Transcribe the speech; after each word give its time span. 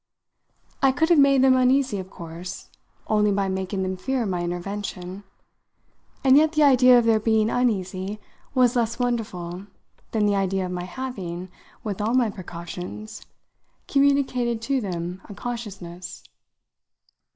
I 0.81 0.91
could 0.91 1.09
have 1.09 1.19
made 1.19 1.43
them 1.43 1.55
uneasy, 1.55 1.99
of 1.99 2.09
course, 2.09 2.69
only 3.05 3.31
by 3.31 3.47
making 3.49 3.83
them 3.83 3.97
fear 3.97 4.25
my 4.25 4.41
intervention; 4.41 5.23
and 6.23 6.35
yet 6.35 6.53
the 6.53 6.63
idea 6.63 6.97
of 6.97 7.05
their 7.05 7.19
being 7.19 7.51
uneasy 7.51 8.19
was 8.55 8.75
less 8.75 8.97
wonderful 8.97 9.67
than 10.09 10.25
the 10.25 10.35
idea 10.35 10.65
of 10.65 10.71
my 10.71 10.85
having, 10.85 11.51
with 11.83 12.01
all 12.01 12.15
my 12.15 12.31
precautions, 12.31 13.27
communicated 13.87 14.59
to 14.63 14.81
them 14.81 15.21
a 15.29 15.35
consciousness. 15.35 16.23